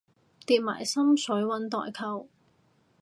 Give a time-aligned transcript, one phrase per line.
[0.47, 2.27] 疊埋心水搵代購